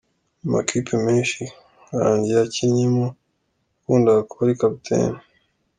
[0.41, 1.41] Mu makipe menshi
[1.97, 5.19] Gangi yakinnyemo, yakundaga kuba ari kapiteni.